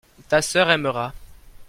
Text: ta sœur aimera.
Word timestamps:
ta 0.29 0.41
sœur 0.41 0.71
aimera. 0.71 1.13